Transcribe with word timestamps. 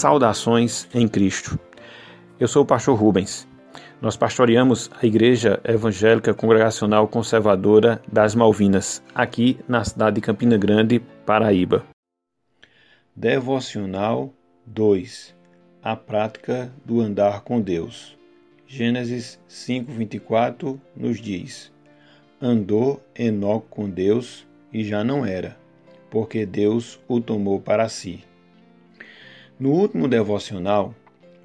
Saudações 0.00 0.88
em 0.94 1.06
Cristo. 1.06 1.58
Eu 2.38 2.48
sou 2.48 2.62
o 2.62 2.66
pastor 2.66 2.98
Rubens. 2.98 3.46
Nós 4.00 4.16
pastoreamos 4.16 4.90
a 4.98 5.04
Igreja 5.04 5.60
Evangélica 5.62 6.32
Congregacional 6.32 7.06
Conservadora 7.06 8.00
das 8.10 8.34
Malvinas, 8.34 9.02
aqui 9.14 9.58
na 9.68 9.84
cidade 9.84 10.14
de 10.14 10.22
Campina 10.22 10.56
Grande, 10.56 11.00
Paraíba. 11.26 11.84
Devocional 13.14 14.32
2 14.64 15.36
A 15.82 15.94
prática 15.94 16.72
do 16.82 17.02
andar 17.02 17.42
com 17.42 17.60
Deus. 17.60 18.16
Gênesis 18.66 19.38
5:24 19.46 20.80
nos 20.96 21.20
diz: 21.20 21.70
Andou 22.40 23.02
Enoque 23.14 23.66
com 23.68 23.90
Deus 23.90 24.46
e 24.72 24.82
já 24.82 25.04
não 25.04 25.26
era, 25.26 25.58
porque 26.08 26.46
Deus 26.46 26.98
o 27.06 27.20
tomou 27.20 27.60
para 27.60 27.86
si. 27.90 28.29
No 29.60 29.72
último 29.72 30.08
devocional, 30.08 30.94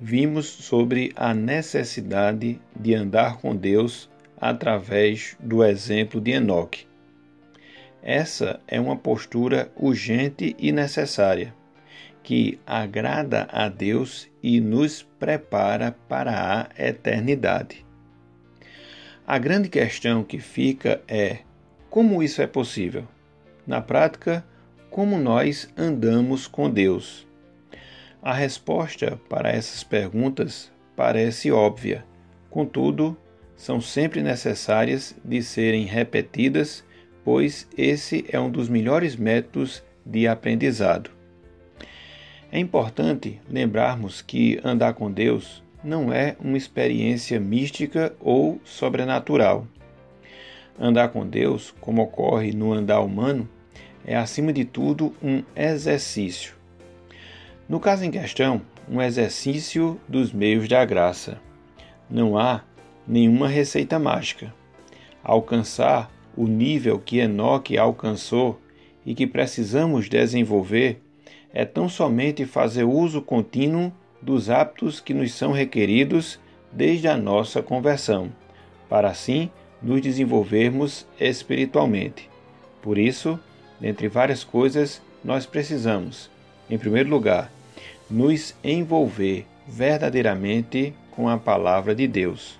vimos 0.00 0.46
sobre 0.46 1.12
a 1.16 1.34
necessidade 1.34 2.60
de 2.78 2.94
andar 2.94 3.38
com 3.38 3.56
Deus 3.56 4.08
através 4.40 5.36
do 5.40 5.64
exemplo 5.64 6.20
de 6.20 6.30
Enoque. 6.30 6.86
Essa 8.00 8.60
é 8.68 8.80
uma 8.80 8.94
postura 8.94 9.72
urgente 9.74 10.54
e 10.60 10.70
necessária, 10.70 11.52
que 12.22 12.60
agrada 12.64 13.48
a 13.50 13.68
Deus 13.68 14.28
e 14.40 14.60
nos 14.60 15.02
prepara 15.18 15.96
para 16.08 16.70
a 16.78 16.86
eternidade. 16.86 17.84
A 19.26 19.38
grande 19.38 19.68
questão 19.68 20.22
que 20.22 20.38
fica 20.38 21.02
é: 21.08 21.38
como 21.90 22.22
isso 22.22 22.40
é 22.40 22.46
possível? 22.46 23.08
Na 23.66 23.80
prática, 23.80 24.46
como 24.88 25.18
nós 25.18 25.68
andamos 25.76 26.46
com 26.46 26.70
Deus? 26.70 27.26
A 28.26 28.32
resposta 28.32 29.20
para 29.28 29.50
essas 29.50 29.84
perguntas 29.84 30.72
parece 30.96 31.52
óbvia, 31.52 32.06
contudo, 32.48 33.14
são 33.54 33.82
sempre 33.82 34.22
necessárias 34.22 35.14
de 35.22 35.42
serem 35.42 35.84
repetidas, 35.84 36.82
pois 37.22 37.68
esse 37.76 38.24
é 38.30 38.40
um 38.40 38.48
dos 38.48 38.66
melhores 38.66 39.14
métodos 39.14 39.84
de 40.06 40.26
aprendizado. 40.26 41.10
É 42.50 42.58
importante 42.58 43.42
lembrarmos 43.46 44.22
que 44.22 44.58
andar 44.64 44.94
com 44.94 45.12
Deus 45.12 45.62
não 45.84 46.10
é 46.10 46.34
uma 46.40 46.56
experiência 46.56 47.38
mística 47.38 48.14
ou 48.18 48.58
sobrenatural. 48.64 49.66
Andar 50.80 51.10
com 51.10 51.26
Deus, 51.26 51.74
como 51.78 52.00
ocorre 52.00 52.52
no 52.52 52.72
andar 52.72 53.00
humano, 53.00 53.46
é 54.02 54.16
acima 54.16 54.50
de 54.50 54.64
tudo 54.64 55.14
um 55.22 55.42
exercício 55.54 56.63
no 57.66 57.80
caso 57.80 58.04
em 58.04 58.10
questão, 58.10 58.60
um 58.88 59.00
exercício 59.00 59.98
dos 60.06 60.32
meios 60.32 60.68
da 60.68 60.84
graça. 60.84 61.40
Não 62.10 62.36
há 62.36 62.62
nenhuma 63.08 63.48
receita 63.48 63.98
mágica. 63.98 64.52
Alcançar 65.22 66.10
o 66.36 66.46
nível 66.46 66.98
que 66.98 67.18
Enoque 67.18 67.78
alcançou 67.78 68.60
e 69.06 69.14
que 69.14 69.26
precisamos 69.26 70.08
desenvolver 70.10 71.00
é 71.52 71.64
tão 71.64 71.88
somente 71.88 72.44
fazer 72.44 72.84
uso 72.84 73.22
contínuo 73.22 73.90
dos 74.20 74.50
hábitos 74.50 75.00
que 75.00 75.14
nos 75.14 75.32
são 75.32 75.52
requeridos 75.52 76.38
desde 76.70 77.08
a 77.08 77.16
nossa 77.16 77.62
conversão, 77.62 78.30
para 78.88 79.08
assim 79.08 79.50
nos 79.80 80.02
desenvolvermos 80.02 81.06
espiritualmente. 81.18 82.28
Por 82.82 82.98
isso, 82.98 83.38
dentre 83.80 84.08
várias 84.08 84.44
coisas, 84.44 85.00
nós 85.24 85.46
precisamos 85.46 86.28
em 86.68 86.78
primeiro 86.78 87.10
lugar, 87.10 87.50
nos 88.10 88.54
envolver 88.62 89.46
verdadeiramente 89.66 90.94
com 91.10 91.28
a 91.28 91.38
palavra 91.38 91.94
de 91.94 92.06
Deus. 92.06 92.58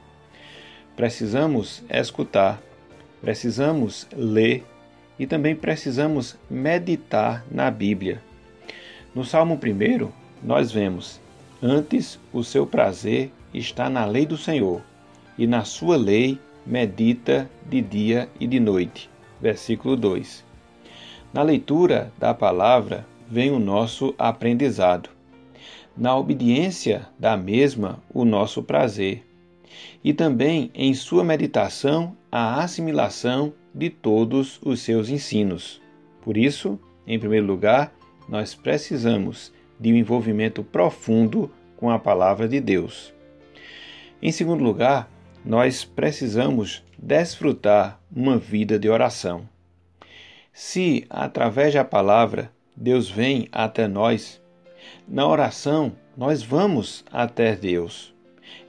Precisamos 0.96 1.82
escutar, 1.90 2.62
precisamos 3.20 4.06
ler 4.16 4.64
e 5.18 5.26
também 5.26 5.54
precisamos 5.54 6.36
meditar 6.48 7.44
na 7.50 7.70
Bíblia. 7.70 8.22
No 9.14 9.24
Salmo 9.24 9.54
1, 9.54 10.10
nós 10.42 10.72
vemos: 10.72 11.20
Antes 11.62 12.18
o 12.32 12.42
seu 12.42 12.66
prazer 12.66 13.30
está 13.52 13.88
na 13.88 14.04
lei 14.04 14.26
do 14.26 14.36
Senhor, 14.36 14.82
e 15.36 15.46
na 15.46 15.64
sua 15.64 15.96
lei 15.96 16.38
medita 16.66 17.48
de 17.66 17.80
dia 17.80 18.28
e 18.38 18.46
de 18.46 18.58
noite. 18.58 19.10
Versículo 19.40 19.96
2. 19.96 20.44
Na 21.32 21.42
leitura 21.42 22.12
da 22.18 22.32
palavra, 22.32 23.04
vem 23.28 23.50
o 23.50 23.58
nosso 23.58 24.14
aprendizado. 24.18 25.13
Na 25.96 26.16
obediência 26.16 27.06
da 27.18 27.36
mesma, 27.36 28.02
o 28.12 28.24
nosso 28.24 28.62
prazer. 28.62 29.24
E 30.02 30.12
também 30.12 30.70
em 30.74 30.92
sua 30.92 31.22
meditação, 31.22 32.16
a 32.30 32.62
assimilação 32.62 33.52
de 33.72 33.90
todos 33.90 34.60
os 34.64 34.80
seus 34.80 35.08
ensinos. 35.08 35.80
Por 36.22 36.36
isso, 36.36 36.78
em 37.06 37.18
primeiro 37.18 37.46
lugar, 37.46 37.92
nós 38.28 38.54
precisamos 38.54 39.52
de 39.78 39.92
um 39.92 39.96
envolvimento 39.96 40.64
profundo 40.64 41.50
com 41.76 41.90
a 41.90 41.98
palavra 41.98 42.48
de 42.48 42.60
Deus. 42.60 43.12
Em 44.20 44.32
segundo 44.32 44.64
lugar, 44.64 45.10
nós 45.44 45.84
precisamos 45.84 46.82
desfrutar 46.98 48.00
uma 48.14 48.38
vida 48.38 48.78
de 48.78 48.88
oração. 48.88 49.48
Se, 50.52 51.04
através 51.10 51.74
da 51.74 51.84
palavra, 51.84 52.50
Deus 52.76 53.10
vem 53.10 53.48
até 53.52 53.86
nós. 53.86 54.40
Na 55.06 55.26
oração, 55.26 55.92
nós 56.16 56.42
vamos 56.42 57.04
até 57.10 57.54
Deus. 57.54 58.14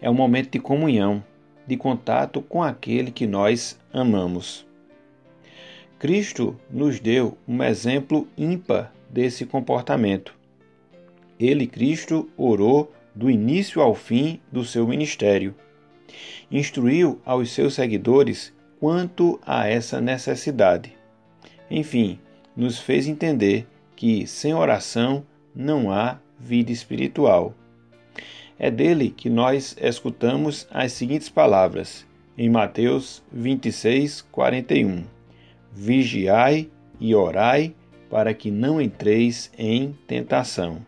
É 0.02 0.09
um 0.09 0.14
momento 0.14 0.52
de 0.52 0.59
comunhão, 0.59 1.24
de 1.68 1.78
contato 1.78 2.42
com 2.42 2.64
aquele 2.64 3.12
que 3.12 3.26
nós 3.26 3.80
amamos. 3.94 4.66
Cristo 5.98 6.59
nos 6.70 7.00
deu 7.00 7.38
um 7.48 7.64
exemplo 7.64 8.28
ímpar 8.38 8.94
desse 9.09 9.46
comportamento. 9.46 10.36
Ele, 11.40 11.66
Cristo, 11.68 12.30
orou 12.38 12.92
do 13.14 13.30
início 13.30 13.82
ao 13.82 13.96
fim 13.96 14.40
do 14.52 14.64
seu 14.64 14.88
ministério. 14.88 15.56
Instruiu 16.52 17.20
aos 17.26 17.52
seus 17.52 17.74
seguidores 17.74 18.53
quanto 18.80 19.40
a 19.46 19.68
essa 19.68 20.02
necessidade. 20.02 20.96
Enfim, 21.72 22.20
nos 22.56 22.78
fez 22.78 23.08
entender 23.08 23.66
que 23.96 24.28
sem 24.28 24.53
oração 24.53 25.26
não 25.55 25.91
há 25.91 26.19
vida 26.39 26.71
espiritual. 26.71 27.53
É 28.57 28.69
dele 28.69 29.09
que 29.09 29.29
nós 29.29 29.75
escutamos 29.79 30.67
as 30.71 30.91
seguintes 30.91 31.29
palavras 31.29 32.05
em 32.38 32.49
Mateus 32.49 33.23
26, 33.31 34.21
41: 34.31 35.03
Vigiai 35.71 36.69
e 36.99 37.16
orai 37.16 37.73
para 38.09 38.33
que 38.33 38.51
não 38.51 38.81
entreis 38.81 39.51
em 39.57 39.93
tentação. 40.07 40.85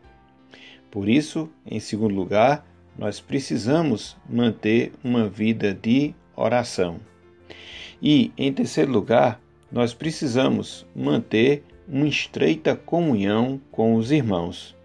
Por 0.91 1.09
isso, 1.09 1.49
em 1.65 1.79
segundo 1.79 2.15
lugar, 2.15 2.65
nós 2.97 3.19
precisamos 3.19 4.17
manter 4.29 4.91
uma 5.03 5.27
vida 5.27 5.73
de 5.73 6.15
oração. 6.35 6.99
E, 8.01 8.31
em 8.37 8.51
terceiro 8.53 8.91
lugar, 8.91 9.41
nós 9.71 9.93
precisamos 9.93 10.85
manter 10.95 11.63
uma 11.87 12.07
estreita 12.07 12.75
comunhão 12.75 13.61
com 13.71 13.95
os 13.95 14.11
irmãos. 14.11 14.75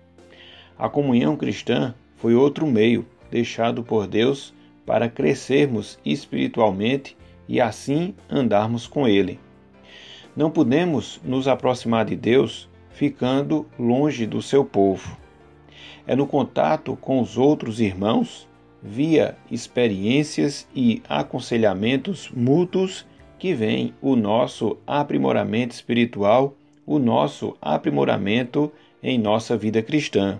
A 0.78 0.88
comunhão 0.88 1.36
cristã 1.36 1.94
foi 2.16 2.34
outro 2.34 2.66
meio 2.66 3.04
deixado 3.30 3.82
por 3.82 4.06
Deus 4.06 4.54
para 4.86 5.08
crescermos 5.08 5.98
espiritualmente 6.04 7.16
e 7.48 7.60
assim 7.60 8.14
andarmos 8.30 8.86
com 8.86 9.08
Ele. 9.08 9.40
Não 10.36 10.50
podemos 10.50 11.20
nos 11.24 11.48
aproximar 11.48 12.04
de 12.04 12.16
Deus 12.16 12.68
ficando 12.90 13.66
longe 13.78 14.26
do 14.26 14.40
seu 14.40 14.64
povo. 14.64 15.16
É 16.06 16.14
no 16.14 16.26
contato 16.26 16.96
com 16.96 17.20
os 17.20 17.36
outros 17.36 17.80
irmãos, 17.80 18.48
via 18.82 19.36
experiências 19.50 20.66
e 20.74 21.02
aconselhamentos 21.08 22.30
mútuos, 22.34 23.06
que 23.38 23.54
vem 23.54 23.92
o 24.00 24.14
nosso 24.14 24.76
aprimoramento 24.86 25.74
espiritual 25.74 26.54
o 26.94 26.98
nosso 26.98 27.56
aprimoramento 27.58 28.70
em 29.02 29.18
nossa 29.18 29.56
vida 29.56 29.82
cristã. 29.82 30.38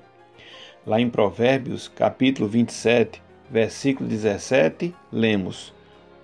Lá 0.87 1.01
em 1.01 1.09
Provérbios, 1.09 1.89
capítulo 1.89 2.47
27, 2.47 3.23
versículo 3.51 4.07
17, 4.07 4.95
lemos: 5.11 5.73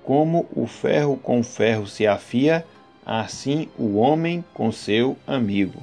Como 0.04 0.46
o 0.54 0.66
ferro 0.66 1.16
com 1.16 1.42
ferro 1.42 1.86
se 1.86 2.06
afia, 2.06 2.62
assim 3.06 3.68
o 3.78 3.96
homem 3.96 4.44
com 4.52 4.70
seu 4.70 5.16
amigo. 5.26 5.80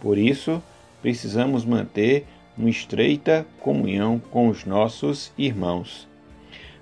Por 0.00 0.18
isso, 0.18 0.60
precisamos 1.00 1.64
manter 1.64 2.26
uma 2.58 2.70
estreita 2.70 3.46
comunhão 3.60 4.18
com 4.18 4.48
os 4.48 4.64
nossos 4.64 5.32
irmãos. 5.38 6.08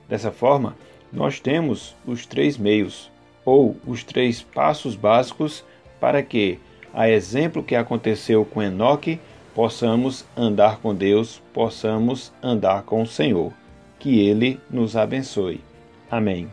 Dessa 0.08 0.32
forma, 0.32 0.74
nós 1.12 1.38
temos 1.38 1.94
os 2.06 2.24
três 2.24 2.56
meios, 2.56 3.10
ou 3.44 3.76
os 3.86 4.02
três 4.02 4.40
passos 4.40 4.94
básicos 4.94 5.62
para 6.00 6.22
que 6.22 6.58
a 6.94 7.08
exemplo 7.08 7.62
que 7.62 7.74
aconteceu 7.74 8.44
com 8.44 8.62
Enoque, 8.62 9.20
possamos 9.54 10.24
andar 10.36 10.78
com 10.78 10.94
Deus, 10.94 11.42
possamos 11.52 12.32
andar 12.42 12.82
com 12.82 13.02
o 13.02 13.06
Senhor. 13.06 13.52
Que 13.98 14.20
Ele 14.20 14.60
nos 14.70 14.96
abençoe. 14.96 15.60
Amém. 16.10 16.50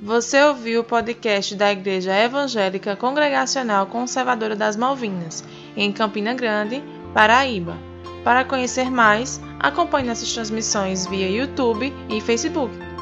Você 0.00 0.42
ouviu 0.42 0.80
o 0.80 0.84
podcast 0.84 1.54
da 1.54 1.72
Igreja 1.72 2.12
Evangélica 2.14 2.96
Congregacional 2.96 3.86
Conservadora 3.86 4.54
das 4.54 4.76
Malvinas, 4.76 5.44
em 5.76 5.92
Campina 5.92 6.34
Grande, 6.34 6.82
Paraíba. 7.12 7.76
Para 8.22 8.44
conhecer 8.44 8.90
mais, 8.90 9.40
acompanhe 9.58 10.06
nossas 10.06 10.32
transmissões 10.32 11.06
via 11.06 11.28
YouTube 11.28 11.92
e 12.08 12.20
Facebook. 12.20 12.93